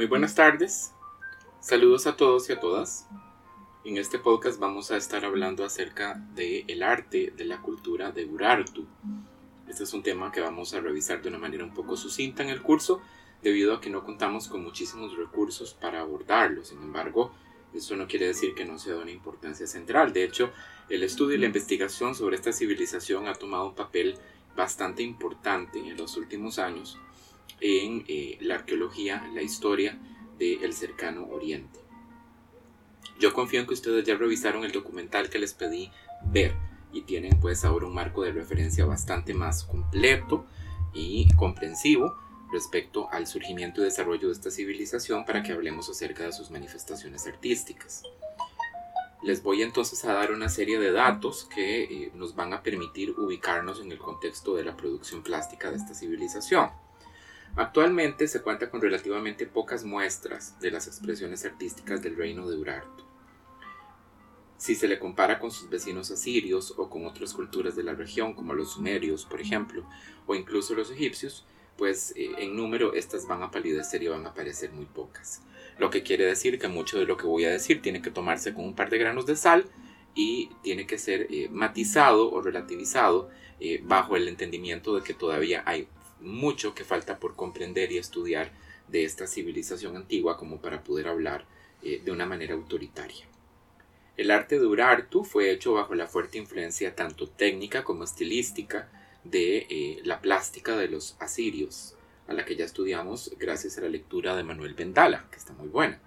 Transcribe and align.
Muy 0.00 0.06
buenas 0.06 0.34
tardes. 0.34 0.94
Saludos 1.60 2.06
a 2.06 2.16
todos 2.16 2.48
y 2.48 2.54
a 2.54 2.58
todas. 2.58 3.06
En 3.84 3.98
este 3.98 4.18
podcast 4.18 4.58
vamos 4.58 4.90
a 4.90 4.96
estar 4.96 5.26
hablando 5.26 5.62
acerca 5.62 6.14
del 6.34 6.64
el 6.68 6.82
arte 6.82 7.34
de 7.36 7.44
la 7.44 7.60
cultura 7.60 8.10
de 8.10 8.24
Urartu. 8.24 8.86
Este 9.68 9.84
es 9.84 9.92
un 9.92 10.02
tema 10.02 10.32
que 10.32 10.40
vamos 10.40 10.72
a 10.72 10.80
revisar 10.80 11.20
de 11.20 11.28
una 11.28 11.36
manera 11.36 11.64
un 11.64 11.74
poco 11.74 11.98
sucinta 11.98 12.42
en 12.42 12.48
el 12.48 12.62
curso, 12.62 13.02
debido 13.42 13.74
a 13.74 13.82
que 13.82 13.90
no 13.90 14.02
contamos 14.02 14.48
con 14.48 14.64
muchísimos 14.64 15.14
recursos 15.18 15.74
para 15.74 16.00
abordarlo. 16.00 16.64
Sin 16.64 16.78
embargo, 16.78 17.34
eso 17.74 17.94
no 17.94 18.08
quiere 18.08 18.28
decir 18.28 18.54
que 18.54 18.64
no 18.64 18.78
sea 18.78 18.94
de 18.94 19.02
una 19.02 19.10
importancia 19.10 19.66
central. 19.66 20.14
De 20.14 20.24
hecho, 20.24 20.50
el 20.88 21.02
estudio 21.02 21.36
y 21.36 21.40
la 21.40 21.46
investigación 21.48 22.14
sobre 22.14 22.36
esta 22.36 22.54
civilización 22.54 23.28
ha 23.28 23.34
tomado 23.34 23.66
un 23.68 23.74
papel 23.74 24.16
bastante 24.56 25.02
importante 25.02 25.78
en 25.78 25.98
los 25.98 26.16
últimos 26.16 26.58
años 26.58 26.98
en 27.60 28.04
eh, 28.08 28.38
la 28.40 28.56
arqueología, 28.56 29.28
la 29.34 29.42
historia 29.42 29.98
del 30.38 30.72
cercano 30.72 31.26
oriente. 31.26 31.80
Yo 33.18 33.34
confío 33.34 33.60
en 33.60 33.66
que 33.66 33.74
ustedes 33.74 34.04
ya 34.04 34.16
revisaron 34.16 34.64
el 34.64 34.72
documental 34.72 35.28
que 35.28 35.38
les 35.38 35.52
pedí 35.52 35.90
ver 36.24 36.54
y 36.92 37.02
tienen 37.02 37.38
pues 37.40 37.64
ahora 37.64 37.86
un 37.86 37.94
marco 37.94 38.22
de 38.22 38.32
referencia 38.32 38.86
bastante 38.86 39.34
más 39.34 39.64
completo 39.64 40.46
y 40.94 41.28
comprensivo 41.36 42.16
respecto 42.50 43.08
al 43.12 43.26
surgimiento 43.26 43.80
y 43.80 43.84
desarrollo 43.84 44.28
de 44.28 44.34
esta 44.34 44.50
civilización 44.50 45.24
para 45.24 45.42
que 45.42 45.52
hablemos 45.52 45.88
acerca 45.88 46.24
de 46.24 46.32
sus 46.32 46.50
manifestaciones 46.50 47.26
artísticas. 47.26 48.02
Les 49.22 49.42
voy 49.42 49.62
entonces 49.62 50.02
a 50.04 50.14
dar 50.14 50.32
una 50.32 50.48
serie 50.48 50.78
de 50.78 50.92
datos 50.92 51.44
que 51.44 51.82
eh, 51.84 52.12
nos 52.14 52.34
van 52.34 52.54
a 52.54 52.62
permitir 52.62 53.10
ubicarnos 53.10 53.80
en 53.80 53.92
el 53.92 53.98
contexto 53.98 54.56
de 54.56 54.64
la 54.64 54.76
producción 54.76 55.22
plástica 55.22 55.70
de 55.70 55.76
esta 55.76 55.94
civilización. 55.94 56.70
Actualmente 57.56 58.28
se 58.28 58.42
cuenta 58.42 58.70
con 58.70 58.80
relativamente 58.80 59.46
pocas 59.46 59.84
muestras 59.84 60.58
de 60.60 60.70
las 60.70 60.86
expresiones 60.86 61.44
artísticas 61.44 62.02
del 62.02 62.16
reino 62.16 62.48
de 62.48 62.56
Urartu. 62.56 63.04
Si 64.56 64.74
se 64.74 64.88
le 64.88 64.98
compara 64.98 65.38
con 65.38 65.50
sus 65.50 65.68
vecinos 65.68 66.10
asirios 66.10 66.74
o 66.76 66.90
con 66.90 67.06
otras 67.06 67.32
culturas 67.32 67.74
de 67.76 67.82
la 67.82 67.94
región, 67.94 68.34
como 68.34 68.54
los 68.54 68.72
sumerios, 68.72 69.24
por 69.24 69.40
ejemplo, 69.40 69.84
o 70.26 70.34
incluso 70.34 70.74
los 70.74 70.90
egipcios, 70.90 71.46
pues 71.76 72.12
eh, 72.14 72.30
en 72.38 72.54
número 72.56 72.92
estas 72.92 73.26
van 73.26 73.42
a 73.42 73.50
palidecer 73.50 74.02
y 74.02 74.08
van 74.08 74.26
a 74.26 74.34
parecer 74.34 74.70
muy 74.70 74.84
pocas. 74.84 75.42
Lo 75.78 75.88
que 75.88 76.02
quiere 76.02 76.26
decir 76.26 76.58
que 76.58 76.68
mucho 76.68 76.98
de 76.98 77.06
lo 77.06 77.16
que 77.16 77.26
voy 77.26 77.46
a 77.46 77.50
decir 77.50 77.80
tiene 77.80 78.02
que 78.02 78.10
tomarse 78.10 78.52
con 78.52 78.66
un 78.66 78.74
par 78.74 78.90
de 78.90 78.98
granos 78.98 79.24
de 79.24 79.34
sal 79.34 79.64
y 80.14 80.50
tiene 80.62 80.86
que 80.86 80.98
ser 80.98 81.26
eh, 81.30 81.48
matizado 81.50 82.30
o 82.30 82.42
relativizado 82.42 83.30
eh, 83.60 83.80
bajo 83.82 84.14
el 84.16 84.28
entendimiento 84.28 84.94
de 84.94 85.02
que 85.02 85.14
todavía 85.14 85.62
hay 85.64 85.88
mucho 86.20 86.74
que 86.74 86.84
falta 86.84 87.18
por 87.18 87.36
comprender 87.36 87.92
y 87.92 87.98
estudiar 87.98 88.52
de 88.88 89.04
esta 89.04 89.26
civilización 89.26 89.96
antigua 89.96 90.36
como 90.36 90.60
para 90.60 90.82
poder 90.82 91.08
hablar 91.08 91.44
de 91.82 92.10
una 92.10 92.26
manera 92.26 92.54
autoritaria. 92.54 93.24
El 94.20 94.30
arte 94.30 94.58
de 94.58 94.66
Urartu 94.66 95.24
fue 95.24 95.50
hecho 95.50 95.72
bajo 95.72 95.94
la 95.94 96.06
fuerte 96.06 96.36
influencia 96.36 96.94
tanto 96.94 97.26
técnica 97.26 97.84
como 97.84 98.04
estilística 98.04 98.90
de 99.24 99.66
eh, 99.70 100.00
la 100.04 100.20
plástica 100.20 100.76
de 100.76 100.88
los 100.88 101.16
asirios, 101.20 101.94
a 102.28 102.34
la 102.34 102.44
que 102.44 102.54
ya 102.54 102.66
estudiamos 102.66 103.32
gracias 103.38 103.78
a 103.78 103.80
la 103.80 103.88
lectura 103.88 104.36
de 104.36 104.42
Manuel 104.42 104.74
Vendala, 104.74 105.26
que 105.30 105.38
está 105.38 105.54
muy 105.54 105.68
buena. 105.68 106.00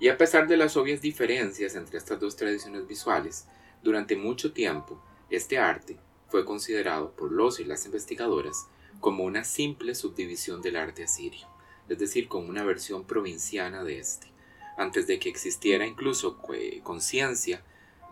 Y 0.00 0.08
a 0.08 0.18
pesar 0.18 0.48
de 0.48 0.56
las 0.56 0.76
obvias 0.76 1.02
diferencias 1.02 1.76
entre 1.76 1.98
estas 1.98 2.18
dos 2.18 2.34
tradiciones 2.34 2.88
visuales, 2.88 3.46
durante 3.82 4.16
mucho 4.16 4.52
tiempo 4.52 5.00
este 5.30 5.58
arte 5.58 5.98
fue 6.28 6.44
considerado 6.44 7.12
por 7.12 7.30
los 7.30 7.60
y 7.60 7.64
las 7.64 7.86
investigadoras 7.86 8.66
como 8.98 9.24
una 9.24 9.44
simple 9.44 9.94
subdivisión 9.94 10.62
del 10.62 10.76
arte 10.76 11.04
asirio, 11.04 11.46
es 11.88 11.98
decir, 11.98 12.28
como 12.28 12.48
una 12.48 12.64
versión 12.64 13.04
provinciana 13.04 13.84
de 13.84 13.98
este, 13.98 14.28
antes 14.76 15.06
de 15.06 15.18
que 15.18 15.28
existiera 15.28 15.86
incluso 15.86 16.38
conciencia 16.82 17.62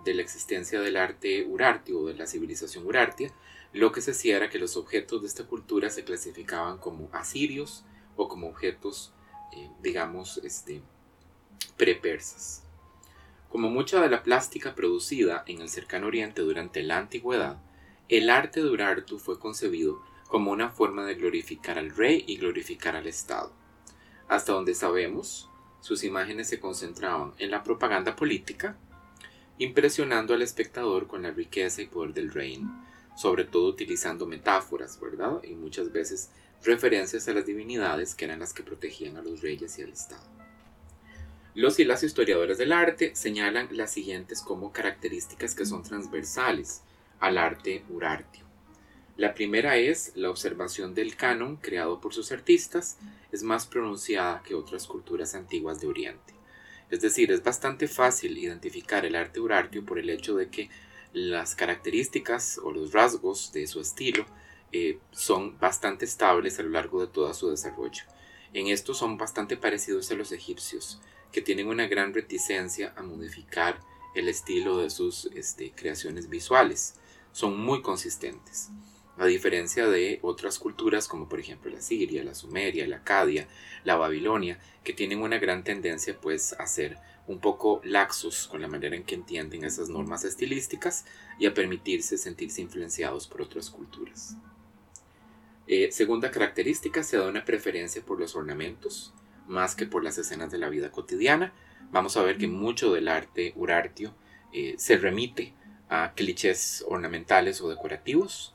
de 0.05 0.15
la 0.15 0.23
existencia 0.23 0.81
del 0.81 0.97
arte 0.97 1.45
urartio 1.45 2.01
o 2.01 2.07
de 2.07 2.15
la 2.15 2.27
civilización 2.27 2.87
urartia, 2.87 3.33
lo 3.73 3.93
que 3.93 4.01
se 4.01 4.13
hacía 4.13 4.37
era 4.37 4.49
que 4.49 4.59
los 4.59 4.77
objetos 4.77 5.23
de 5.23 5.29
esta 5.29 5.45
cultura 5.45 5.91
se 5.91 6.05
clasificaban 6.05 6.79
como 6.79 7.11
asirios 7.13 7.85
o 8.17 8.29
como 8.29 8.49
objetos, 8.49 9.13
eh, 9.53 9.71
digamos, 9.83 10.39
este, 10.45 10.83
prepersas. 11.77 12.65
Como 13.51 13.71
mucha 13.71 14.01
de 14.01 14.11
la 14.11 14.23
plástica 14.23 14.75
producida 14.75 15.43
en 15.47 15.63
el 15.63 15.69
cercano 15.69 16.07
oriente 16.07 16.43
durante 16.43 16.83
la 16.83 16.99
antigüedad, 16.99 17.61
el 18.09 18.31
arte 18.31 18.63
de 18.63 18.71
Urartu 18.71 19.19
fue 19.19 19.39
concebido 19.39 20.03
como 20.29 20.53
una 20.53 20.69
forma 20.69 21.05
de 21.05 21.15
glorificar 21.15 21.79
al 21.79 21.91
rey 21.91 22.23
y 22.27 22.37
glorificar 22.37 22.95
al 22.95 23.07
Estado. 23.07 23.53
Hasta 24.29 24.53
donde 24.53 24.75
sabemos, 24.75 25.49
sus 25.81 26.05
imágenes 26.05 26.49
se 26.49 26.61
concentraban 26.61 27.33
en 27.39 27.51
la 27.51 27.65
propaganda 27.65 28.15
política, 28.15 28.77
impresionando 29.59 30.35
al 30.35 30.43
espectador 30.43 31.07
con 31.07 31.23
la 31.23 31.31
riqueza 31.31 31.83
y 31.83 31.87
poder 31.87 32.13
del 32.13 32.31
reino, 32.31 32.87
sobre 33.17 33.45
todo 33.45 33.67
utilizando 33.67 34.27
metáforas, 34.27 35.01
¿verdad? 35.01 35.43
Y 35.43 35.55
muchas 35.55 35.91
veces 35.91 36.31
referencias 36.63 37.27
a 37.27 37.33
las 37.33 37.47
divinidades 37.47 38.15
que 38.15 38.27
eran 38.27 38.41
las 38.41 38.53
que 38.53 38.63
protegían 38.63 39.17
a 39.17 39.23
los 39.23 39.41
reyes 39.41 39.79
y 39.79 39.83
al 39.83 39.91
Estado. 39.91 40.23
Los 41.55 41.81
y 41.81 41.85
las 41.85 42.03
historiadores 42.05 42.59
del 42.59 42.73
arte 42.73 43.17
señalan 43.17 43.69
las 43.73 43.93
siguientes 43.93 44.43
como 44.43 44.73
características 44.73 45.55
que 45.55 45.67
son 45.67 45.83
transversales 45.83 46.83
al 47.19 47.39
arte 47.39 47.85
urartio. 47.89 48.48
La 49.19 49.35
primera 49.35 49.77
es 49.79 50.13
la 50.15 50.31
observación 50.31 50.95
del 50.95 51.17
canon 51.17 51.57
creado 51.57 52.01
por 52.01 52.15
sus 52.15 52.31
artistas, 52.31 52.99
es 53.33 53.43
más 53.43 53.67
pronunciada 53.67 54.45
que 54.45 54.55
otras 54.55 54.87
culturas 54.87 55.35
antiguas 55.35 55.81
de 55.81 55.89
Oriente. 55.89 56.35
Es 56.89 57.01
decir, 57.01 57.33
es 57.33 57.43
bastante 57.43 57.89
fácil 57.89 58.39
identificar 58.39 59.05
el 59.05 59.17
arte 59.17 59.41
urartio 59.41 59.85
por 59.85 59.99
el 59.99 60.09
hecho 60.09 60.37
de 60.37 60.51
que 60.51 60.71
las 61.13 61.57
características 61.57 62.59
o 62.63 62.71
los 62.71 62.93
rasgos 62.93 63.51
de 63.53 63.67
su 63.67 63.81
estilo 63.81 64.25
eh, 64.71 65.01
son 65.11 65.59
bastante 65.59 66.05
estables 66.05 66.61
a 66.61 66.63
lo 66.63 66.69
largo 66.69 67.01
de 67.01 67.09
todo 67.09 67.35
su 67.35 67.51
desarrollo. 67.51 68.05
En 68.53 68.69
esto 68.69 68.95
son 68.95 69.19
bastante 69.19 69.57
parecidos 69.57 70.13
a 70.13 70.15
los 70.15 70.31
egipcios, 70.31 71.01
que 71.33 71.43
tienen 71.43 71.67
una 71.67 71.89
gran 71.89 72.15
reticencia 72.15 72.95
a 72.97 73.03
modificar 73.03 73.81
el 74.15 74.29
estilo 74.29 74.79
de 74.79 74.91
sus 74.91 75.25
este, 75.35 75.73
creaciones 75.73 76.29
visuales. 76.29 76.95
Son 77.33 77.59
muy 77.59 77.83
consistentes. 77.83 78.71
A 79.19 79.27
diferencia 79.27 79.89
de 79.89 80.21
otras 80.23 80.59
culturas 80.59 81.09
como 81.09 81.29
por 81.29 81.41
ejemplo 81.41 81.71
la 81.71 81.81
Siria, 81.81 82.23
la 82.23 82.35
Sumeria, 82.35 82.87
la 82.87 82.99
Acadia, 82.99 83.49
la 83.85 83.97
Babilonia, 83.97 84.61
que 84.85 84.93
tienen 84.93 85.21
una 85.23 85.39
gran 85.39 85.65
tendencia 85.65 86.17
pues 86.21 86.53
a 86.53 86.67
ser 86.67 86.99
un 87.27 87.41
poco 87.41 87.81
laxos 87.85 88.47
con 88.49 88.63
la 88.63 88.69
manera 88.69 88.97
en 88.97 89.05
que 89.05 89.15
entienden 89.15 89.65
esas 89.65 89.89
normas 89.89 90.25
estilísticas 90.25 91.05
y 91.39 91.47
a 91.47 91.55
permitirse 91.55 92.17
sentirse 92.17 92.63
influenciados 92.63 93.27
por 93.27 93.43
otras 93.43 93.71
culturas. 93.71 94.37
Eh, 95.67 95.93
segunda 95.93 96.31
característica, 96.31 97.03
se 97.03 97.19
da 97.19 97.29
una 97.29 97.45
preferencia 97.45 98.03
por 98.03 98.19
los 98.19 98.35
ornamentos 98.35 99.13
más 99.47 99.75
que 99.75 99.87
por 99.87 100.05
las 100.05 100.17
escenas 100.17 100.51
de 100.51 100.59
la 100.59 100.69
vida 100.69 100.91
cotidiana. 100.91 101.53
Vamos 101.91 102.17
a 102.17 102.23
ver 102.23 102.39
que 102.39 102.47
mucho 102.47 102.93
del 102.93 103.09
arte 103.09 103.53
urartio 103.57 104.15
eh, 104.53 104.77
se 104.79 104.97
remite 104.97 105.55
a 105.89 106.13
clichés 106.15 106.85
ornamentales 106.89 107.61
o 107.61 107.69
decorativos. 107.69 108.55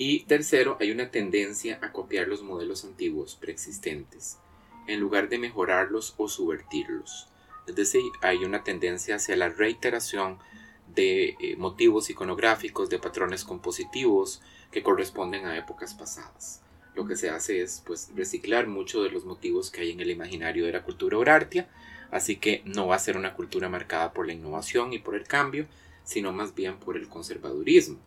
Y 0.00 0.20
tercero, 0.20 0.76
hay 0.78 0.92
una 0.92 1.10
tendencia 1.10 1.80
a 1.82 1.90
copiar 1.90 2.28
los 2.28 2.44
modelos 2.44 2.84
antiguos 2.84 3.34
preexistentes 3.34 4.38
en 4.86 5.00
lugar 5.00 5.28
de 5.28 5.38
mejorarlos 5.38 6.14
o 6.18 6.28
subvertirlos. 6.28 7.26
Es 7.66 7.74
decir, 7.74 8.04
hay 8.22 8.44
una 8.44 8.62
tendencia 8.62 9.16
hacia 9.16 9.34
la 9.34 9.48
reiteración 9.48 10.38
de 10.94 11.36
eh, 11.40 11.56
motivos 11.56 12.10
iconográficos, 12.10 12.88
de 12.90 13.00
patrones 13.00 13.42
compositivos 13.42 14.40
que 14.70 14.84
corresponden 14.84 15.46
a 15.46 15.58
épocas 15.58 15.94
pasadas. 15.94 16.62
Lo 16.94 17.04
que 17.04 17.16
se 17.16 17.30
hace 17.30 17.60
es 17.60 17.82
pues, 17.84 18.12
reciclar 18.14 18.68
muchos 18.68 19.02
de 19.02 19.10
los 19.10 19.24
motivos 19.24 19.72
que 19.72 19.80
hay 19.80 19.90
en 19.90 20.00
el 20.00 20.12
imaginario 20.12 20.64
de 20.64 20.72
la 20.72 20.84
cultura 20.84 21.18
urartia, 21.18 21.68
así 22.12 22.36
que 22.36 22.62
no 22.64 22.86
va 22.86 22.94
a 22.94 23.00
ser 23.00 23.16
una 23.16 23.34
cultura 23.34 23.68
marcada 23.68 24.12
por 24.12 24.28
la 24.28 24.32
innovación 24.32 24.92
y 24.92 25.00
por 25.00 25.16
el 25.16 25.26
cambio, 25.26 25.66
sino 26.04 26.32
más 26.32 26.54
bien 26.54 26.78
por 26.78 26.96
el 26.96 27.08
conservadurismo. 27.08 27.98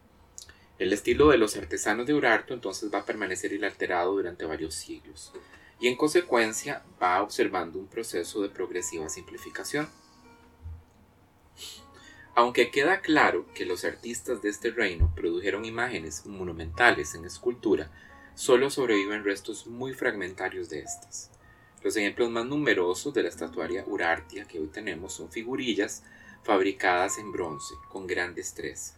El 0.82 0.94
estilo 0.94 1.30
de 1.30 1.38
los 1.38 1.56
artesanos 1.58 2.08
de 2.08 2.16
Urartu 2.16 2.56
entonces 2.56 2.92
va 2.92 3.02
a 3.02 3.06
permanecer 3.06 3.54
inalterado 3.54 4.14
durante 4.14 4.46
varios 4.46 4.74
siglos 4.74 5.32
y 5.80 5.88
en 5.88 5.96
consecuencia 5.96 6.84
va 7.00 7.22
observando 7.22 7.78
un 7.78 7.86
proceso 7.86 8.42
de 8.42 8.50
progresiva 8.50 9.08
simplificación. 9.08 9.88
Aunque 12.34 12.72
queda 12.72 13.02
claro 13.02 13.46
que 13.54 13.68
los 13.68 13.86
artistas 13.86 14.42
de 14.42 14.50
este 14.50 14.72
reino 14.72 15.14
produjeron 15.16 15.66
imágenes 15.66 16.26
monumentales 16.26 17.14
en 17.14 17.26
escultura, 17.26 17.92
solo 18.34 18.72
sobreviven 18.72 19.24
restos 19.24 19.68
muy 19.68 19.94
fragmentarios 19.94 20.68
de 20.72 20.80
estas. 20.80 21.30
Los 21.84 21.96
ejemplos 21.96 22.32
más 22.32 22.48
numerosos 22.48 23.14
de 23.14 23.22
la 23.22 23.30
estatuaria 23.30 23.84
urartia 23.86 24.46
que 24.46 24.60
hoy 24.60 24.70
tenemos 24.70 25.14
son 25.14 25.32
figurillas 25.32 26.02
fabricadas 26.42 27.20
en 27.20 27.32
bronce 27.32 27.76
con 27.88 28.08
gran 28.08 28.34
destreza. 28.34 28.96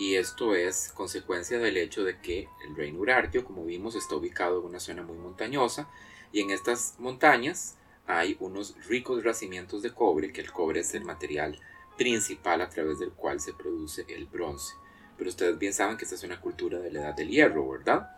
Y 0.00 0.16
esto 0.16 0.54
es 0.54 0.92
consecuencia 0.94 1.58
del 1.58 1.76
hecho 1.76 2.04
de 2.04 2.18
que 2.20 2.48
el 2.64 2.74
reino 2.74 3.00
urartio, 3.00 3.44
como 3.44 3.66
vimos, 3.66 3.94
está 3.94 4.14
ubicado 4.14 4.58
en 4.58 4.64
una 4.64 4.80
zona 4.80 5.02
muy 5.02 5.18
montañosa 5.18 5.90
Y 6.32 6.40
en 6.40 6.50
estas 6.50 6.94
montañas 6.98 7.76
hay 8.06 8.34
unos 8.40 8.74
ricos 8.88 9.22
racimientos 9.22 9.82
de 9.82 9.92
cobre, 9.92 10.32
que 10.32 10.40
el 10.40 10.52
cobre 10.52 10.80
es 10.80 10.94
el 10.94 11.04
material 11.04 11.60
principal 11.98 12.62
a 12.62 12.70
través 12.70 12.98
del 12.98 13.10
cual 13.10 13.40
se 13.40 13.52
produce 13.52 14.06
el 14.08 14.24
bronce. 14.24 14.72
Pero 15.18 15.28
ustedes 15.28 15.58
bien 15.58 15.74
saben 15.74 15.98
que 15.98 16.04
esta 16.04 16.16
es 16.16 16.24
una 16.24 16.40
cultura 16.40 16.78
de 16.78 16.90
la 16.90 17.00
edad 17.00 17.14
del 17.14 17.28
hierro, 17.28 17.68
¿verdad? 17.68 18.08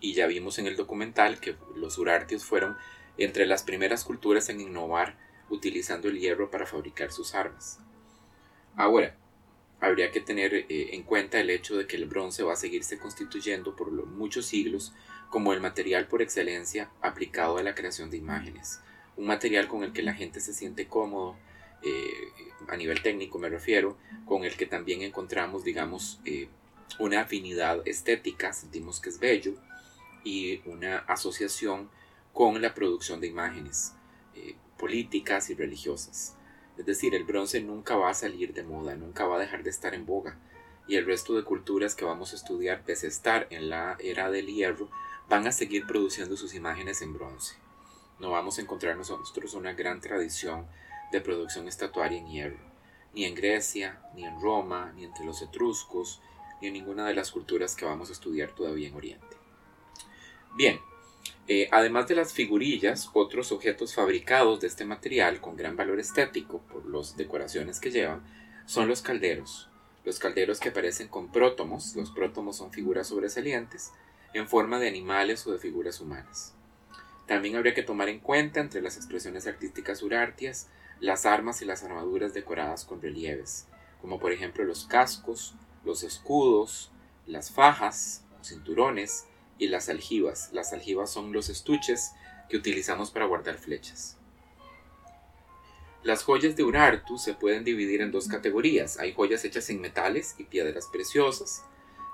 Y 0.00 0.14
ya 0.14 0.26
vimos 0.26 0.58
en 0.58 0.66
el 0.66 0.74
documental 0.74 1.38
que 1.38 1.54
los 1.76 1.98
urartios 1.98 2.44
fueron 2.44 2.76
entre 3.16 3.46
las 3.46 3.62
primeras 3.62 4.02
culturas 4.02 4.48
en 4.48 4.60
innovar 4.60 5.16
utilizando 5.50 6.08
el 6.08 6.18
hierro 6.18 6.50
para 6.50 6.66
fabricar 6.66 7.12
sus 7.12 7.36
armas. 7.36 7.78
Ahora, 8.74 9.14
habría 9.80 10.10
que 10.10 10.20
tener 10.20 10.54
eh, 10.54 10.66
en 10.92 11.02
cuenta 11.02 11.40
el 11.40 11.50
hecho 11.50 11.76
de 11.76 11.86
que 11.86 11.96
el 11.96 12.06
bronce 12.06 12.42
va 12.42 12.54
a 12.54 12.56
seguirse 12.56 12.98
constituyendo 12.98 13.76
por 13.76 13.90
muchos 14.06 14.46
siglos 14.46 14.92
como 15.30 15.52
el 15.52 15.60
material 15.60 16.08
por 16.08 16.22
excelencia 16.22 16.90
aplicado 17.00 17.58
a 17.58 17.62
la 17.62 17.74
creación 17.74 18.10
de 18.10 18.16
imágenes, 18.16 18.80
un 19.16 19.26
material 19.26 19.68
con 19.68 19.84
el 19.84 19.92
que 19.92 20.02
la 20.02 20.14
gente 20.14 20.40
se 20.40 20.54
siente 20.54 20.88
cómodo, 20.88 21.36
eh, 21.82 22.10
a 22.68 22.76
nivel 22.76 23.02
técnico 23.02 23.38
me 23.38 23.48
refiero, 23.48 23.96
con 24.24 24.44
el 24.44 24.56
que 24.56 24.66
también 24.66 25.02
encontramos, 25.02 25.64
digamos, 25.64 26.20
eh, 26.24 26.48
una 26.98 27.20
afinidad 27.20 27.86
estética, 27.86 28.52
sentimos 28.52 29.00
que 29.00 29.10
es 29.10 29.20
bello, 29.20 29.54
y 30.24 30.60
una 30.64 30.98
asociación 31.00 31.90
con 32.32 32.60
la 32.60 32.74
producción 32.74 33.20
de 33.20 33.28
imágenes 33.28 33.94
políticas 34.78 35.50
y 35.50 35.54
religiosas. 35.54 36.37
Es 36.78 36.86
decir, 36.86 37.14
el 37.14 37.24
bronce 37.24 37.60
nunca 37.60 37.96
va 37.96 38.10
a 38.10 38.14
salir 38.14 38.54
de 38.54 38.62
moda, 38.62 38.94
nunca 38.94 39.26
va 39.26 39.36
a 39.36 39.40
dejar 39.40 39.64
de 39.64 39.70
estar 39.70 39.94
en 39.94 40.06
boga. 40.06 40.38
Y 40.86 40.96
el 40.96 41.04
resto 41.04 41.34
de 41.34 41.42
culturas 41.42 41.94
que 41.94 42.04
vamos 42.04 42.32
a 42.32 42.36
estudiar, 42.36 42.84
pese 42.84 43.06
a 43.06 43.10
estar 43.10 43.46
en 43.50 43.68
la 43.68 43.96
era 43.98 44.30
del 44.30 44.46
hierro, 44.46 44.88
van 45.28 45.46
a 45.46 45.52
seguir 45.52 45.86
produciendo 45.86 46.36
sus 46.36 46.54
imágenes 46.54 47.02
en 47.02 47.12
bronce. 47.12 47.56
No 48.20 48.30
vamos 48.30 48.58
a 48.58 48.62
encontrar 48.62 48.96
nosotros 48.96 49.54
una 49.54 49.74
gran 49.74 50.00
tradición 50.00 50.66
de 51.12 51.20
producción 51.20 51.68
estatuaria 51.68 52.18
en 52.18 52.28
hierro, 52.28 52.58
ni 53.12 53.24
en 53.24 53.34
Grecia, 53.34 54.00
ni 54.14 54.24
en 54.24 54.40
Roma, 54.40 54.92
ni 54.94 55.04
entre 55.04 55.24
los 55.24 55.42
etruscos, 55.42 56.22
ni 56.60 56.68
en 56.68 56.74
ninguna 56.74 57.06
de 57.06 57.14
las 57.14 57.30
culturas 57.30 57.74
que 57.74 57.84
vamos 57.84 58.08
a 58.08 58.12
estudiar 58.12 58.54
todavía 58.54 58.88
en 58.88 58.94
Oriente. 58.94 59.36
Bien, 60.56 60.80
eh, 61.48 61.68
además 61.72 62.06
de 62.08 62.14
las 62.14 62.32
figurillas, 62.32 63.10
otros 63.14 63.52
objetos 63.52 63.94
fabricados 63.94 64.60
de 64.60 64.66
este 64.66 64.84
material 64.84 65.40
con 65.40 65.56
gran 65.56 65.76
valor 65.76 65.98
estético 65.98 66.58
por 66.70 66.86
las 66.86 67.16
decoraciones 67.16 67.80
que 67.80 67.90
llevan 67.90 68.22
son 68.66 68.86
los 68.86 69.02
calderos. 69.02 69.68
Los 70.04 70.18
calderos 70.18 70.60
que 70.60 70.68
aparecen 70.68 71.08
con 71.08 71.32
prótomos, 71.32 71.96
los 71.96 72.10
prótomos 72.10 72.56
son 72.56 72.70
figuras 72.70 73.08
sobresalientes 73.08 73.92
en 74.34 74.46
forma 74.46 74.78
de 74.78 74.88
animales 74.88 75.46
o 75.46 75.52
de 75.52 75.58
figuras 75.58 76.00
humanas. 76.00 76.54
También 77.26 77.56
habría 77.56 77.74
que 77.74 77.82
tomar 77.82 78.08
en 78.08 78.20
cuenta 78.20 78.60
entre 78.60 78.80
las 78.80 78.96
expresiones 78.96 79.46
artísticas 79.46 80.02
urartias 80.02 80.68
las 81.00 81.26
armas 81.26 81.62
y 81.62 81.64
las 81.64 81.84
armaduras 81.84 82.34
decoradas 82.34 82.84
con 82.84 83.00
relieves, 83.00 83.66
como 84.00 84.18
por 84.18 84.32
ejemplo 84.32 84.64
los 84.64 84.84
cascos, 84.84 85.54
los 85.84 86.02
escudos, 86.02 86.90
las 87.26 87.50
fajas, 87.50 88.24
cinturones, 88.42 89.26
y 89.58 89.68
las 89.68 89.88
aljibas. 89.88 90.50
Las 90.52 90.72
aljibas 90.72 91.10
son 91.10 91.32
los 91.32 91.48
estuches 91.48 92.12
que 92.48 92.56
utilizamos 92.56 93.10
para 93.10 93.26
guardar 93.26 93.58
flechas. 93.58 94.16
Las 96.02 96.22
joyas 96.22 96.56
de 96.56 96.62
Urartu 96.64 97.18
se 97.18 97.34
pueden 97.34 97.64
dividir 97.64 98.00
en 98.00 98.12
dos 98.12 98.28
categorías. 98.28 98.98
Hay 98.98 99.12
joyas 99.12 99.44
hechas 99.44 99.68
en 99.68 99.80
metales 99.80 100.36
y 100.38 100.44
piedras 100.44 100.86
preciosas 100.92 101.62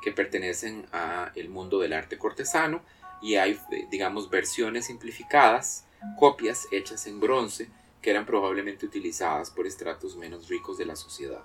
que 0.03 0.11
pertenecen 0.11 0.87
al 0.93 1.49
mundo 1.49 1.79
del 1.79 1.93
arte 1.93 2.19
cortesano 2.19 2.83
y 3.23 3.37
hay, 3.37 3.59
digamos, 3.91 4.31
versiones 4.31 4.87
simplificadas, 4.87 5.87
copias 6.19 6.67
hechas 6.73 7.07
en 7.07 7.21
bronce 7.21 7.69
que 8.03 8.11
eran 8.11 8.27
probablemente 8.27 8.85
utilizadas 8.85 9.51
por 9.51 9.67
estratos 9.67 10.17
menos 10.17 10.49
ricos 10.49 10.77
de 10.77 10.85
la 10.85 10.97
sociedad. 10.97 11.43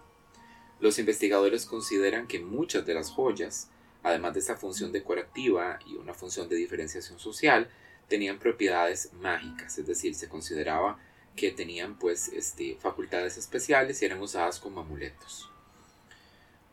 Los 0.79 0.99
investigadores 0.99 1.65
consideran 1.65 2.27
que 2.27 2.39
muchas 2.39 2.85
de 2.85 2.93
las 2.93 3.11
joyas 3.11 3.69
además 4.03 4.33
de 4.33 4.39
esa 4.39 4.55
función 4.55 4.91
decorativa 4.91 5.79
y 5.85 5.95
una 5.95 6.13
función 6.13 6.47
de 6.49 6.55
diferenciación 6.55 7.19
social, 7.19 7.69
tenían 8.07 8.39
propiedades 8.39 9.13
mágicas, 9.13 9.77
es 9.77 9.85
decir, 9.85 10.15
se 10.15 10.29
consideraba 10.29 10.99
que 11.35 11.51
tenían 11.51 11.97
pues 11.97 12.27
este, 12.29 12.75
facultades 12.81 13.37
especiales 13.37 14.01
y 14.01 14.05
eran 14.05 14.19
usadas 14.19 14.59
como 14.59 14.81
amuletos. 14.81 15.49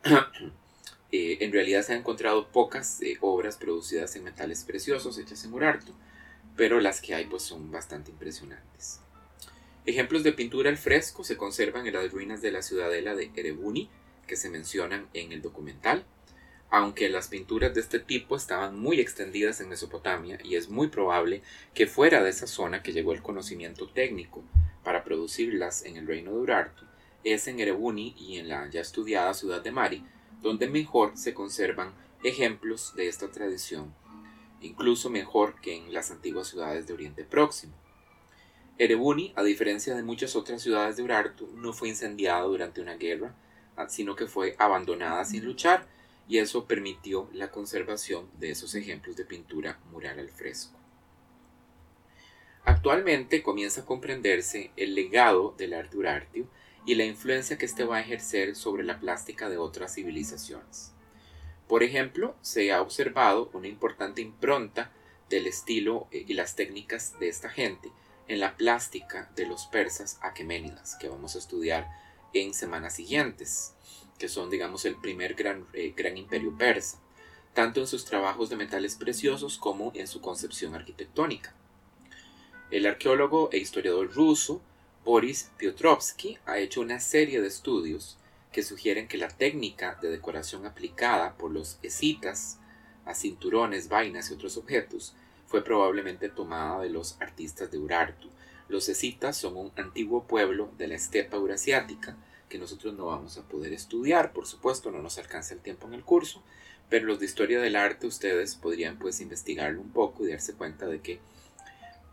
Eh, 1.09 1.37
en 1.39 1.53
realidad 1.53 1.83
se 1.83 1.93
han 1.93 1.99
encontrado 1.99 2.49
pocas 2.49 3.01
eh, 3.01 3.17
obras 3.21 3.55
producidas 3.55 4.13
en 4.17 4.25
metales 4.25 4.65
preciosos 4.65 5.17
hechas 5.17 5.45
en 5.45 5.53
Urartu, 5.53 5.93
pero 6.57 6.81
las 6.81 6.99
que 6.99 7.15
hay 7.15 7.23
pues 7.23 7.43
son 7.43 7.71
bastante 7.71 8.11
impresionantes. 8.11 8.99
Ejemplos 9.85 10.23
de 10.23 10.33
pintura 10.33 10.69
al 10.69 10.75
fresco 10.75 11.23
se 11.23 11.37
conservan 11.37 11.87
en 11.87 11.93
las 11.93 12.11
ruinas 12.11 12.41
de 12.41 12.51
la 12.51 12.61
ciudadela 12.61 13.15
de 13.15 13.31
Erebuni, 13.37 13.89
que 14.27 14.35
se 14.35 14.49
mencionan 14.49 15.07
en 15.13 15.31
el 15.31 15.41
documental 15.41 16.03
aunque 16.69 17.09
las 17.09 17.29
pinturas 17.29 17.73
de 17.73 17.81
este 17.81 17.99
tipo 17.99 18.35
estaban 18.35 18.77
muy 18.77 18.99
extendidas 18.99 19.61
en 19.61 19.69
Mesopotamia 19.69 20.37
y 20.43 20.55
es 20.55 20.69
muy 20.69 20.87
probable 20.87 21.41
que 21.73 21.87
fuera 21.87 22.21
de 22.21 22.29
esa 22.29 22.47
zona 22.47 22.83
que 22.83 22.91
llegó 22.91 23.13
el 23.13 23.21
conocimiento 23.21 23.87
técnico 23.87 24.43
para 24.83 25.03
producirlas 25.03 25.85
en 25.85 25.97
el 25.97 26.07
reino 26.07 26.31
de 26.31 26.39
Urartu, 26.39 26.85
es 27.23 27.47
en 27.47 27.59
Erebuni 27.59 28.15
y 28.17 28.37
en 28.37 28.49
la 28.49 28.69
ya 28.69 28.81
estudiada 28.81 29.33
ciudad 29.33 29.61
de 29.61 29.71
Mari, 29.71 30.03
donde 30.41 30.67
mejor 30.67 31.17
se 31.17 31.33
conservan 31.33 31.93
ejemplos 32.23 32.93
de 32.95 33.07
esta 33.07 33.31
tradición, 33.31 33.93
incluso 34.61 35.09
mejor 35.09 35.59
que 35.61 35.75
en 35.75 35.93
las 35.93 36.11
antiguas 36.11 36.47
ciudades 36.47 36.87
de 36.87 36.93
Oriente 36.93 37.23
Próximo. 37.23 37.73
Erebuni, 38.77 39.33
a 39.35 39.43
diferencia 39.43 39.95
de 39.95 40.03
muchas 40.03 40.35
otras 40.35 40.61
ciudades 40.61 40.97
de 40.97 41.03
Urartu, 41.03 41.47
no 41.55 41.73
fue 41.73 41.89
incendiada 41.89 42.41
durante 42.41 42.81
una 42.81 42.95
guerra, 42.95 43.35
sino 43.87 44.15
que 44.15 44.27
fue 44.27 44.55
abandonada 44.59 45.23
sin 45.25 45.45
luchar 45.45 45.87
y 46.27 46.39
eso 46.39 46.65
permitió 46.65 47.29
la 47.33 47.51
conservación 47.51 48.29
de 48.39 48.51
esos 48.51 48.75
ejemplos 48.75 49.15
de 49.15 49.25
pintura 49.25 49.79
mural 49.91 50.19
al 50.19 50.29
fresco. 50.29 50.77
Actualmente 52.65 53.41
comienza 53.43 53.81
a 53.81 53.85
comprenderse 53.85 54.71
el 54.75 54.93
legado 54.93 55.55
del 55.57 55.73
arte 55.73 55.97
urartio 55.97 56.49
y 56.85 56.95
la 56.95 57.05
influencia 57.05 57.57
que 57.57 57.65
éste 57.65 57.85
va 57.85 57.97
a 57.97 58.01
ejercer 58.01 58.55
sobre 58.55 58.83
la 58.83 58.99
plástica 58.99 59.49
de 59.49 59.57
otras 59.57 59.95
civilizaciones. 59.95 60.93
Por 61.67 61.83
ejemplo, 61.83 62.35
se 62.41 62.71
ha 62.71 62.81
observado 62.81 63.49
una 63.53 63.67
importante 63.67 64.21
impronta 64.21 64.91
del 65.29 65.47
estilo 65.47 66.07
eh, 66.11 66.25
y 66.27 66.33
las 66.33 66.55
técnicas 66.55 67.17
de 67.19 67.29
esta 67.29 67.49
gente 67.49 67.91
en 68.27 68.39
la 68.39 68.57
plástica 68.57 69.31
de 69.35 69.45
los 69.45 69.67
persas 69.67 70.17
aqueménidas, 70.21 70.95
que 70.95 71.07
vamos 71.07 71.35
a 71.35 71.39
estudiar 71.39 71.87
en 72.33 72.53
semanas 72.53 72.95
siguientes 72.95 73.76
que 74.17 74.29
son, 74.29 74.49
digamos, 74.49 74.85
el 74.85 74.95
primer 74.95 75.35
gran, 75.35 75.65
eh, 75.73 75.93
gran 75.95 76.17
imperio 76.17 76.57
persa, 76.57 76.99
tanto 77.53 77.79
en 77.79 77.87
sus 77.87 78.05
trabajos 78.05 78.49
de 78.49 78.55
metales 78.55 78.95
preciosos 78.95 79.57
como 79.57 79.91
en 79.95 80.07
su 80.07 80.21
concepción 80.21 80.75
arquitectónica. 80.75 81.53
El 82.69 82.85
arqueólogo 82.85 83.49
e 83.51 83.57
historiador 83.57 84.13
ruso 84.13 84.61
Boris 85.05 85.51
Piotrowski 85.57 86.37
ha 86.45 86.59
hecho 86.59 86.81
una 86.81 86.99
serie 86.99 87.39
de 87.39 87.47
estudios 87.47 88.17
que 88.51 88.61
sugieren 88.61 89.07
que 89.07 89.17
la 89.17 89.29
técnica 89.29 89.97
de 90.01 90.09
decoración 90.09 90.65
aplicada 90.65 91.37
por 91.37 91.51
los 91.51 91.79
escitas 91.81 92.59
a 93.05 93.13
cinturones, 93.15 93.87
vainas 93.87 94.29
y 94.29 94.33
otros 94.33 94.57
objetos 94.57 95.15
fue 95.47 95.63
probablemente 95.63 96.27
tomada 96.27 96.81
de 96.81 96.89
los 96.89 97.15
artistas 97.21 97.71
de 97.71 97.77
Urartu. 97.77 98.29
Los 98.67 98.89
escitas 98.89 99.37
son 99.37 99.55
un 99.55 99.71
antiguo 99.77 100.25
pueblo 100.25 100.69
de 100.77 100.89
la 100.89 100.95
estepa 100.95 101.37
eurasiática 101.37 102.17
que 102.49 102.57
nosotros 102.57 102.93
no 102.93 103.07
vamos 103.07 103.37
a 103.37 103.43
poder 103.43 103.73
estudiar, 103.73 104.33
por 104.33 104.47
supuesto, 104.47 104.91
no 104.91 105.01
nos 105.01 105.17
alcanza 105.17 105.53
el 105.53 105.59
tiempo 105.59 105.87
en 105.87 105.93
el 105.93 106.03
curso, 106.03 106.43
pero 106.89 107.05
los 107.05 107.19
de 107.19 107.25
historia 107.25 107.59
del 107.59 107.75
arte 107.75 108.07
ustedes 108.07 108.55
podrían 108.55 108.97
pues 108.97 109.19
investigarlo 109.19 109.81
un 109.81 109.91
poco 109.91 110.25
y 110.25 110.31
darse 110.31 110.53
cuenta 110.53 110.85
de 110.87 111.01
que 111.01 111.19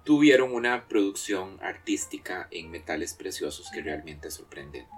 tuvieron 0.05 0.53
una 0.53 0.87
producción 0.87 1.59
artística 1.63 2.49
en 2.51 2.71
metales 2.71 3.15
preciosos 3.15 3.71
que 3.73 3.83
realmente 3.83 4.29
es 4.29 4.35
sorprendente. 4.35 4.91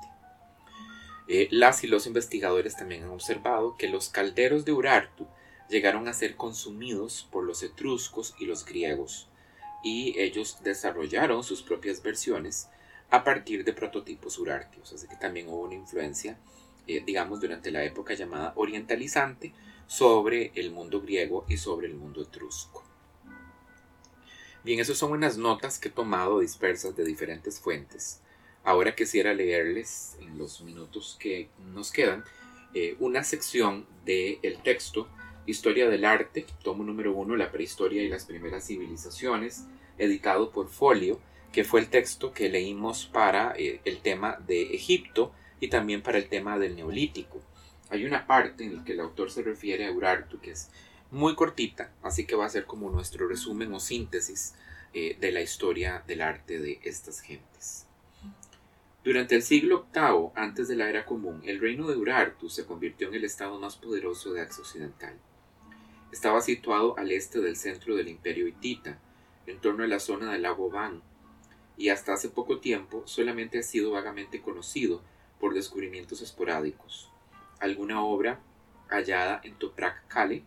Eh, 1.29 1.49
las 1.51 1.83
y 1.85 1.89
los 1.89 2.07
investigadores 2.07 2.77
también 2.77 3.03
han 3.03 3.11
observado 3.11 3.77
que 3.77 3.89
los 3.89 4.09
calderos 4.09 4.65
de 4.65 4.73
Urartu 4.73 5.27
llegaron 5.69 6.09
a 6.09 6.13
ser 6.13 6.37
consumidos 6.37 7.27
por 7.31 7.45
los 7.45 7.63
etruscos 7.63 8.35
y 8.39 8.47
los 8.47 8.65
griegos, 8.65 9.29
y 9.83 10.19
ellos 10.19 10.59
desarrollaron 10.63 11.43
sus 11.45 11.63
propias 11.63 12.03
versiones 12.03 12.69
a 13.11 13.25
partir 13.25 13.65
de 13.65 13.73
prototipos 13.73 14.39
urartios. 14.39 14.93
Así 14.93 15.07
que 15.09 15.17
también 15.17 15.49
hubo 15.49 15.63
una 15.63 15.75
influencia, 15.75 16.39
eh, 16.87 17.03
digamos, 17.05 17.41
durante 17.41 17.71
la 17.71 17.85
época 17.85 18.15
llamada 18.15 18.53
orientalizante 18.57 19.53
sobre 19.87 20.53
el 20.55 20.71
mundo 20.71 21.01
griego 21.01 21.45
y 21.49 21.57
sobre 21.57 21.87
el 21.87 21.95
mundo 21.95 22.23
etrusco. 22.23 22.83
Bien, 24.65 24.81
esas 24.81 24.99
son 24.99 25.13
unas 25.13 25.37
notas 25.39 25.79
que 25.79 25.89
he 25.89 25.93
tomado 25.93 26.41
dispersas 26.41 26.97
de 26.97 27.05
diferentes 27.05 27.61
fuentes. 27.61 28.21
Ahora 28.65 28.97
quisiera 28.97 29.33
leerles 29.33 30.17
en 30.21 30.39
los 30.39 30.61
minutos 30.61 31.17
que 31.21 31.49
nos 31.73 31.93
quedan 31.93 32.25
eh, 32.75 32.97
una 32.99 33.23
sección 33.23 33.87
del 34.05 34.61
texto 34.65 35.09
Historia 35.47 35.89
del 35.89 36.05
Arte, 36.05 36.45
tomo 36.65 36.83
número 36.83 37.15
uno, 37.15 37.37
La 37.37 37.53
prehistoria 37.53 38.03
y 38.03 38.09
las 38.09 38.25
primeras 38.25 38.67
civilizaciones, 38.67 39.65
editado 39.97 40.51
por 40.51 40.69
Folio, 40.69 41.21
que 41.53 41.65
fue 41.65 41.81
el 41.81 41.89
texto 41.89 42.33
que 42.33 42.49
leímos 42.49 43.07
para 43.07 43.55
eh, 43.57 43.81
el 43.85 43.99
tema 43.99 44.39
de 44.47 44.75
Egipto 44.75 45.33
y 45.61 45.69
también 45.69 46.03
para 46.03 46.19
el 46.19 46.29
tema 46.29 46.59
del 46.59 46.77
Neolítico. 46.77 47.41
Hay 47.89 48.05
una 48.05 48.27
parte 48.27 48.65
en 48.65 48.77
la 48.77 48.85
que 48.85 48.93
el 48.93 49.01
autor 49.01 49.31
se 49.31 49.43
refiere 49.43 49.87
a 49.87 49.93
Urartu 49.93 50.41
que 50.41 50.51
es 50.51 50.71
muy 51.11 51.35
cortita, 51.35 51.93
así 52.03 52.27
que 52.27 52.37
va 52.37 52.47
a 52.47 52.51
ser 52.51 52.67
como 52.67 52.91
nuestro 52.91 53.29
resumen 53.29 53.73
o 53.73 53.81
síntesis 53.81 54.55
eh, 54.93 55.17
de 55.21 55.33
la 55.33 55.41
historia 55.41 56.03
del 56.07 56.21
arte 56.21 56.59
de 56.59 56.81
estas 56.83 57.21
gentes. 57.21 57.87
Durante 59.05 59.37
el 59.37 59.43
siglo 59.43 59.87
VIII, 59.95 60.31
antes 60.35 60.67
de 60.67 60.75
la 60.75 60.89
era 60.89 61.05
común, 61.05 61.41
el 61.45 61.61
reino 61.61 61.87
de 61.87 61.97
Urartu 61.97 62.49
se 62.51 62.67
convirtió 62.67 63.07
en 63.07 63.15
el 63.15 63.25
estado 63.25 63.61
más 63.61 63.77
poderoso 63.77 64.33
de 64.33 64.41
Asia 64.41 64.63
Occidental. 64.63 65.17
Estaba 66.11 66.41
situado 66.41 66.99
al 66.99 67.13
este 67.13 67.41
del 67.41 67.57
centro 67.57 67.95
del 67.95 68.09
imperio 68.09 68.49
hitita, 68.49 68.99
en 69.47 69.61
torno 69.61 69.85
a 69.85 69.87
la 69.87 70.01
zona 70.01 70.33
del 70.33 70.43
lago 70.43 70.71
Van, 70.71 71.03
y 71.77 71.91
hasta 71.91 72.15
hace 72.15 72.29
poco 72.29 72.59
tiempo 72.59 73.03
solamente 73.07 73.59
ha 73.59 73.63
sido 73.63 73.91
vagamente 73.91 74.41
conocido 74.41 75.03
por 75.41 75.55
descubrimientos 75.55 76.23
esporádicos. 76.23 77.11
Alguna 77.61 78.03
obra 78.03 78.41
hallada 78.89 79.41
en 79.45 79.55
Toprak 79.55 80.07
Kale, 80.09 80.43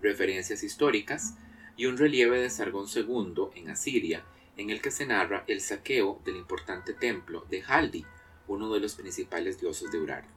referencias 0.00 0.62
históricas 0.62 1.34
y 1.76 1.86
un 1.86 1.98
relieve 1.98 2.40
de 2.40 2.50
Sargón 2.50 2.86
II 2.94 3.48
en 3.54 3.70
Asiria 3.70 4.24
en 4.56 4.70
el 4.70 4.80
que 4.82 4.90
se 4.90 5.06
narra 5.06 5.44
el 5.46 5.60
saqueo 5.60 6.20
del 6.24 6.36
importante 6.36 6.92
templo 6.92 7.46
de 7.48 7.62
Haldi, 7.62 8.04
uno 8.46 8.72
de 8.72 8.80
los 8.80 8.94
principales 8.94 9.60
dioses 9.60 9.90
de 9.90 9.98
Urartu. 9.98 10.28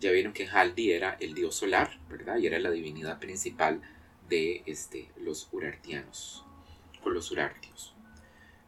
Ya 0.00 0.12
vieron 0.12 0.32
que 0.32 0.46
Haldi 0.46 0.92
era 0.92 1.16
el 1.20 1.34
dios 1.34 1.56
solar, 1.56 1.98
¿verdad? 2.08 2.38
Y 2.38 2.46
era 2.46 2.58
la 2.58 2.70
divinidad 2.70 3.18
principal 3.18 3.82
de 4.28 4.62
este, 4.66 5.10
los 5.16 5.48
urartianos, 5.52 6.44
o 7.02 7.10
los 7.10 7.30
urartios. 7.30 7.94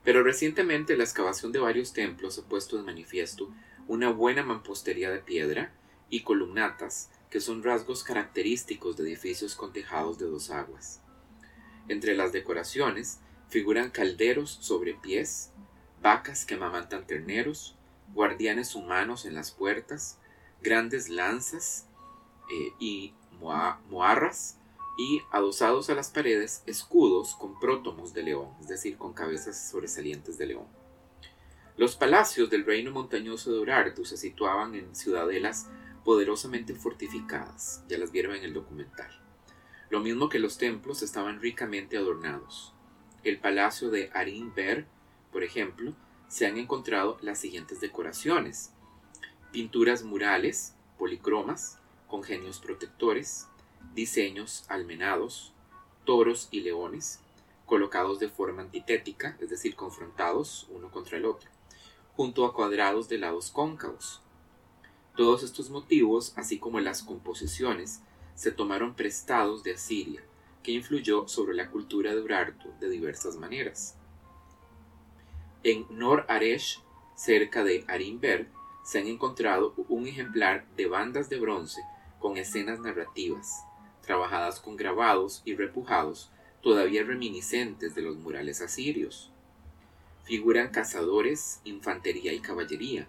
Pero 0.04 0.22
recientemente 0.22 0.96
la 0.96 1.04
excavación 1.04 1.52
de 1.52 1.58
varios 1.58 1.92
templos 1.92 2.38
ha 2.38 2.48
puesto 2.48 2.76
de 2.76 2.82
manifiesto 2.82 3.52
una 3.86 4.10
buena 4.10 4.42
mampostería 4.42 5.10
de 5.10 5.18
piedra 5.18 5.72
y 6.08 6.22
columnatas 6.22 7.10
que 7.30 7.40
son 7.40 7.62
rasgos 7.62 8.02
característicos 8.02 8.96
de 8.96 9.04
edificios 9.04 9.54
con 9.54 9.72
tejados 9.72 10.18
de 10.18 10.26
dos 10.26 10.50
aguas. 10.50 11.00
Entre 11.88 12.14
las 12.14 12.32
decoraciones 12.32 13.20
figuran 13.48 13.90
calderos 13.90 14.58
sobre 14.60 14.94
pies, 14.94 15.52
vacas 16.02 16.44
que 16.44 16.54
amamantan 16.54 17.06
terneros, 17.06 17.76
guardianes 18.14 18.74
humanos 18.74 19.24
en 19.24 19.34
las 19.34 19.50
puertas, 19.50 20.18
grandes 20.62 21.08
lanzas 21.08 21.86
eh, 22.50 22.72
y 22.78 23.14
moarras, 23.40 24.56
y 25.00 25.22
adosados 25.30 25.88
a 25.88 25.94
las 25.94 26.10
paredes 26.10 26.62
escudos 26.66 27.34
con 27.34 27.58
prótomos 27.58 28.12
de 28.12 28.22
león, 28.22 28.50
es 28.60 28.68
decir, 28.68 28.98
con 28.98 29.14
cabezas 29.14 29.70
sobresalientes 29.70 30.36
de 30.36 30.44
león. 30.44 30.66
Los 31.78 31.96
palacios 31.96 32.50
del 32.50 32.66
reino 32.66 32.90
montañoso 32.90 33.50
de 33.50 33.60
Urartu 33.60 34.04
se 34.04 34.18
situaban 34.18 34.74
en 34.74 34.94
ciudadelas 34.94 35.70
poderosamente 36.04 36.74
fortificadas, 36.74 37.82
ya 37.88 37.96
las 37.96 38.12
vieron 38.12 38.36
en 38.36 38.44
el 38.44 38.52
documental. 38.52 39.10
Lo 39.88 40.00
mismo 40.00 40.28
que 40.28 40.38
los 40.38 40.58
templos 40.58 41.00
estaban 41.00 41.40
ricamente 41.40 41.96
adornados. 41.96 42.74
El 43.24 43.38
palacio 43.38 43.88
de 43.88 44.10
Arinber, 44.12 44.86
por 45.32 45.44
ejemplo, 45.44 45.94
se 46.28 46.46
han 46.46 46.58
encontrado 46.58 47.16
las 47.22 47.38
siguientes 47.38 47.80
decoraciones. 47.80 48.74
Pinturas 49.50 50.02
murales, 50.02 50.74
policromas, 50.98 51.78
con 52.06 52.22
genios 52.22 52.58
protectores, 52.58 53.46
diseños 53.94 54.64
almenados, 54.68 55.52
toros 56.04 56.48
y 56.50 56.60
leones, 56.60 57.20
colocados 57.66 58.18
de 58.18 58.28
forma 58.28 58.62
antitética, 58.62 59.36
es 59.40 59.50
decir, 59.50 59.76
confrontados 59.76 60.66
uno 60.70 60.90
contra 60.90 61.18
el 61.18 61.24
otro, 61.24 61.50
junto 62.16 62.44
a 62.44 62.54
cuadrados 62.54 63.08
de 63.08 63.18
lados 63.18 63.50
cóncavos, 63.50 64.20
todos 65.16 65.42
estos 65.42 65.70
motivos, 65.70 66.32
así 66.36 66.58
como 66.58 66.80
las 66.80 67.02
composiciones, 67.02 68.00
se 68.34 68.52
tomaron 68.52 68.94
prestados 68.94 69.62
de 69.62 69.74
Asiria, 69.74 70.22
que 70.62 70.72
influyó 70.72 71.28
sobre 71.28 71.54
la 71.54 71.70
cultura 71.70 72.14
de 72.14 72.22
Urartu 72.22 72.70
de 72.80 72.88
diversas 72.88 73.36
maneras. 73.36 73.96
En 75.62 75.86
Nor 75.90 76.24
Aresh, 76.28 76.82
cerca 77.16 77.64
de 77.64 77.84
Arimber, 77.86 78.48
se 78.82 78.98
han 78.98 79.08
encontrado 79.08 79.74
un 79.88 80.06
ejemplar 80.06 80.66
de 80.76 80.86
bandas 80.86 81.28
de 81.28 81.38
bronce 81.38 81.82
con 82.18 82.38
escenas 82.38 82.80
narrativas, 82.80 83.64
trabajadas 84.10 84.58
con 84.58 84.76
grabados 84.76 85.40
y 85.44 85.54
repujados 85.54 86.32
todavía 86.62 87.04
reminiscentes 87.04 87.94
de 87.94 88.02
los 88.02 88.16
murales 88.16 88.60
asirios. 88.60 89.30
Figuran 90.24 90.70
cazadores, 90.70 91.60
infantería 91.62 92.32
y 92.32 92.40
caballería, 92.40 93.06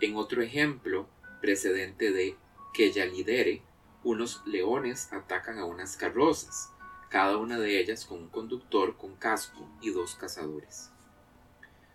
en 0.00 0.16
otro 0.16 0.40
ejemplo 0.40 1.06
precedente 1.42 2.12
de 2.12 2.34
que 2.72 2.92
ya 2.92 3.04
lidere, 3.04 3.60
unos 4.04 4.40
leones 4.46 5.12
atacan 5.12 5.58
a 5.58 5.66
unas 5.66 5.98
carrozas, 5.98 6.70
cada 7.10 7.36
una 7.36 7.58
de 7.58 7.78
ellas 7.78 8.06
con 8.06 8.20
un 8.20 8.28
conductor 8.30 8.96
con 8.96 9.16
casco 9.16 9.68
y 9.82 9.90
dos 9.90 10.14
cazadores. 10.14 10.92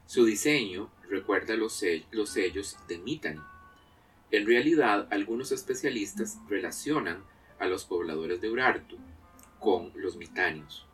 Su 0.06 0.26
diseño 0.26 0.92
recuerda 1.10 1.56
los, 1.56 1.74
sellos 1.74 2.78
de 2.88 3.00
Mitanni. 3.00 3.42
En 4.30 4.46
realidad, 4.46 5.08
algunos 5.10 5.52
especialistas 5.52 6.38
relacionan 6.48 7.24
a 7.60 7.68
los 7.68 7.86
pobladores 7.86 8.42
de 8.42 8.50
Urartu 8.50 8.98
con 9.60 9.92
los 9.96 10.16
mitanios. 10.16 10.86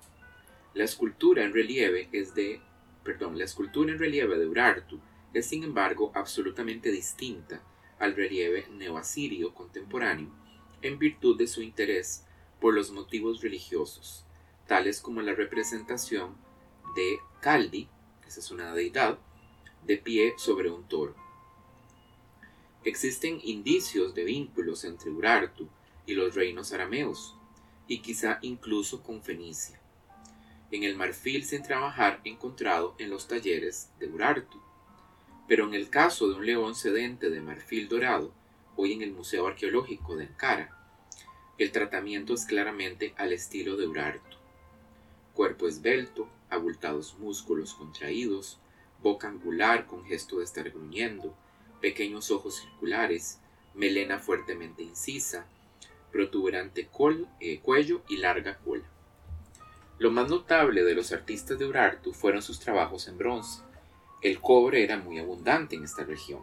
La 0.73 0.83
escultura 0.83 1.43
en 1.43 1.53
relieve 1.53 2.09
es 2.11 2.35
de, 2.35 2.59
perdón, 3.03 3.37
la 3.37 3.45
escultura 3.45 3.91
en 3.91 3.99
relieve 3.99 4.37
de 4.37 4.47
Urartu 4.47 4.99
es 5.33 5.47
sin 5.47 5.63
embargo 5.63 6.11
absolutamente 6.15 6.91
distinta 6.91 7.61
al 7.99 8.15
relieve 8.15 8.67
neoasirio 8.71 9.53
contemporáneo 9.53 10.29
en 10.81 10.99
virtud 10.99 11.37
de 11.37 11.47
su 11.47 11.61
interés 11.61 12.25
por 12.59 12.73
los 12.73 12.91
motivos 12.91 13.41
religiosos, 13.41 14.25
tales 14.67 15.01
como 15.01 15.21
la 15.21 15.33
representación 15.33 16.35
de 16.95 17.19
Caldi, 17.41 17.87
esa 18.27 18.39
es 18.39 18.51
una 18.51 18.73
deidad, 18.73 19.19
de 19.85 19.97
pie 19.97 20.33
sobre 20.37 20.71
un 20.71 20.87
toro. 20.87 21.15
Existen 22.83 23.39
indicios 23.43 24.13
de 24.13 24.23
vínculos 24.23 24.83
entre 24.83 25.11
Urartu 25.11 25.67
y 26.05 26.13
los 26.13 26.35
reinos 26.35 26.71
arameos, 26.73 27.35
y 27.87 27.99
quizá 27.99 28.39
incluso 28.41 29.03
con 29.03 29.21
Fenicia. 29.21 29.79
En 30.71 30.83
el 30.83 30.95
marfil 30.95 31.45
sin 31.45 31.63
trabajar 31.63 32.21
encontrado 32.23 32.95
en 32.97 33.09
los 33.09 33.27
talleres 33.27 33.89
de 33.99 34.07
Urartu 34.07 34.59
pero 35.47 35.67
en 35.67 35.73
el 35.73 35.89
caso 35.89 36.27
de 36.27 36.35
un 36.35 36.45
león 36.45 36.75
sedente 36.75 37.29
de 37.29 37.41
marfil 37.41 37.87
dorado, 37.87 38.31
hoy 38.75 38.93
en 38.93 39.01
el 39.01 39.11
Museo 39.11 39.47
Arqueológico 39.47 40.15
de 40.15 40.25
Ankara, 40.25 40.75
el 41.57 41.71
tratamiento 41.71 42.33
es 42.33 42.45
claramente 42.45 43.13
al 43.17 43.31
estilo 43.31 43.77
de 43.77 43.87
Urartu. 43.87 44.37
Cuerpo 45.33 45.67
esbelto, 45.67 46.27
abultados 46.49 47.17
músculos 47.19 47.75
contraídos, 47.75 48.59
boca 49.01 49.27
angular 49.27 49.85
con 49.85 50.03
gesto 50.05 50.39
de 50.39 50.45
estar 50.45 50.69
gruñendo, 50.71 51.35
pequeños 51.79 52.31
ojos 52.31 52.57
circulares, 52.57 53.39
melena 53.75 54.17
fuertemente 54.17 54.81
incisa, 54.81 55.45
protuberante 56.15 56.87
eh, 57.41 57.59
cuello 57.59 58.01
y 58.07 58.15
larga 58.15 58.57
cola. 58.59 58.85
Lo 59.99 60.11
más 60.11 60.29
notable 60.29 60.85
de 60.85 60.95
los 60.95 61.11
artistas 61.11 61.59
de 61.59 61.65
Urartu 61.65 62.13
fueron 62.13 62.41
sus 62.41 62.57
trabajos 62.61 63.09
en 63.09 63.17
bronce, 63.17 63.63
el 64.21 64.39
cobre 64.39 64.85
era 64.85 64.97
muy 64.97 65.19
abundante 65.19 65.75
en 65.75 65.83
esta 65.83 66.05
región. 66.05 66.39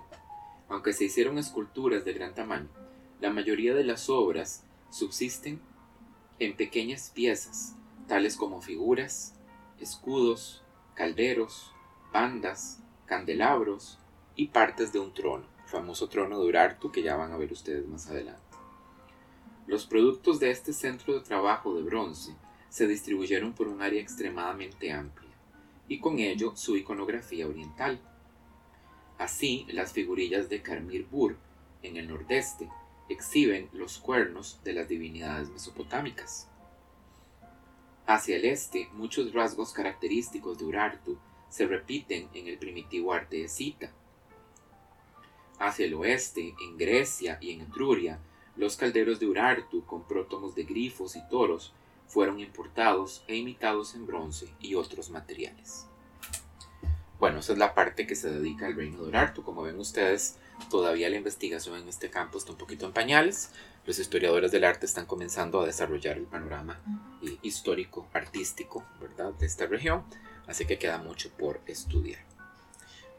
Aunque 0.69 0.93
se 0.93 1.05
hicieron 1.05 1.38
esculturas 1.38 2.05
de 2.05 2.12
gran 2.12 2.35
tamaño, 2.35 2.69
la 3.19 3.31
mayoría 3.31 3.73
de 3.73 3.85
las 3.85 4.11
obras 4.11 4.67
subsisten 4.91 5.59
en 6.38 6.55
pequeñas 6.55 7.09
piezas, 7.09 7.75
tales 8.07 8.37
como 8.37 8.61
figuras, 8.61 9.37
escudos, 9.81 10.62
calderos, 10.93 11.73
bandas, 12.12 12.83
candelabros 13.07 13.99
y 14.37 14.49
partes 14.49 14.93
de 14.93 14.99
un 14.99 15.14
trono, 15.14 15.47
el 15.62 15.71
famoso 15.71 16.11
trono 16.11 16.38
de 16.38 16.47
Urartu 16.47 16.93
que 16.93 17.02
ya 17.02 17.17
van 17.17 17.33
a 17.33 17.38
ver 17.38 17.50
ustedes 17.52 17.88
más 17.88 18.07
adelante. 18.09 18.42
Los 19.66 19.87
productos 19.87 20.40
de 20.40 20.50
este 20.50 20.73
centro 20.73 21.14
de 21.14 21.21
trabajo 21.21 21.75
de 21.75 21.83
bronce 21.83 22.35
se 22.69 22.87
distribuyeron 22.87 23.52
por 23.52 23.69
un 23.69 23.83
área 23.83 24.00
extremadamente 24.00 24.92
amplia 24.92 25.31
y 25.88 26.00
con 26.00 26.19
ello 26.19 26.57
su 26.57 26.76
iconografía 26.76 27.47
oriental. 27.47 28.00
Así, 29.19 29.66
las 29.69 29.92
figurillas 29.92 30.49
de 30.49 30.62
Karmir 30.62 31.07
Bur, 31.07 31.37
en 31.83 31.97
el 31.97 32.09
nordeste, 32.09 32.69
exhiben 33.09 33.69
los 33.73 33.99
cuernos 33.99 34.61
de 34.64 34.73
las 34.73 34.88
divinidades 34.88 35.50
mesopotámicas. 35.50 36.49
Hacia 38.07 38.37
el 38.37 38.45
este, 38.47 38.88
muchos 38.95 39.33
rasgos 39.33 39.73
característicos 39.73 40.59
de 40.59 40.64
Urartu 40.64 41.19
se 41.49 41.66
repiten 41.66 42.28
en 42.35 42.49
el 42.49 42.59
primitivo 42.59 43.12
arte 43.12 43.37
de 43.37 43.49
Cita. 43.49 43.92
Hacia 45.59 45.87
el 45.87 45.95
oeste, 45.95 46.54
en 46.61 46.76
Grecia 46.76 47.38
y 47.40 47.52
en 47.52 47.61
Etruria, 47.61 48.19
los 48.57 48.77
calderos 48.77 49.19
de 49.21 49.27
Urartu 49.27 49.85
con 49.85 50.07
prótomos 50.07 50.55
de 50.55 50.65
grifos 50.65 51.17
y 51.17 51.29
toros 51.29 51.73
fueron 52.07 52.41
importados 52.41 53.25
e 53.27 53.37
imitados 53.37 53.95
en 53.95 54.07
bronce 54.07 54.53
y 54.61 54.75
otros 54.75 55.11
materiales. 55.11 55.87
Bueno, 57.19 57.39
esa 57.39 57.53
es 57.53 57.59
la 57.59 57.73
parte 57.73 58.07
que 58.07 58.17
se 58.17 58.31
dedica 58.31 58.67
al 58.67 58.75
reino 58.75 58.99
de 58.99 59.09
Urartu. 59.09 59.45
Como 59.45 59.63
ven 59.63 59.79
ustedes, 59.79 60.39
todavía 60.69 61.09
la 61.09 61.17
investigación 61.17 61.79
en 61.79 61.89
este 61.89 62.11
campo 62.11 62.37
está 62.37 62.51
un 62.51 62.59
poquito 62.59 62.85
en 62.85 62.93
pañales. 62.93 63.51
Los 63.87 63.99
historiadores 63.99 64.51
del 64.51 64.65
arte 64.65 64.87
están 64.87 65.07
comenzando 65.07 65.61
a 65.61 65.67
desarrollar 65.67 66.17
el 66.17 66.25
panorama 66.25 66.81
eh, 67.23 67.39
histórico, 67.43 68.09
artístico, 68.13 68.85
¿verdad? 69.01 69.33
De 69.35 69.47
esta 69.47 69.67
región. 69.67 70.03
Así 70.47 70.67
que 70.67 70.79
queda 70.79 70.99
mucho 70.99 71.31
por 71.31 71.61
estudiar. 71.67 72.25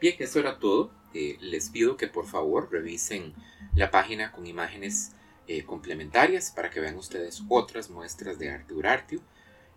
Bien, 0.01 0.17
eso 0.19 0.39
era 0.39 0.59
todo. 0.59 0.91
Eh, 1.13 1.37
les 1.39 1.69
pido 1.69 1.95
que 1.95 2.07
por 2.07 2.27
favor 2.27 2.69
revisen 2.71 3.33
la 3.73 3.89
página 3.89 4.33
con 4.33 4.45
imágenes 4.45 5.13
eh, 5.47 5.63
complementarias 5.65 6.51
para 6.51 6.69
que 6.69 6.79
vean 6.79 6.97
ustedes 6.97 7.43
otras 7.49 7.89
muestras 7.89 8.39
de 8.39 8.49
arte 8.49 8.73
Urartio, 8.73 9.21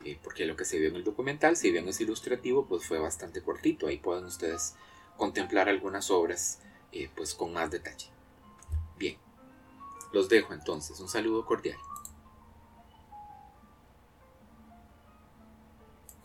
eh, 0.04 0.18
porque 0.22 0.46
lo 0.46 0.56
que 0.56 0.64
se 0.64 0.78
vio 0.78 0.88
en 0.88 0.96
el 0.96 1.04
documental, 1.04 1.56
si 1.56 1.70
bien 1.70 1.88
es 1.88 2.00
ilustrativo, 2.00 2.66
pues 2.66 2.86
fue 2.86 2.98
bastante 2.98 3.42
cortito. 3.42 3.86
Ahí 3.86 3.98
pueden 3.98 4.24
ustedes 4.24 4.74
contemplar 5.16 5.68
algunas 5.68 6.10
obras 6.10 6.60
pues 7.14 7.34
con 7.34 7.52
más 7.52 7.70
detalle. 7.70 8.06
Bien, 8.96 9.18
los 10.12 10.30
dejo 10.30 10.54
entonces. 10.54 10.98
Un 11.00 11.10
saludo 11.10 11.44
cordial. 11.44 11.76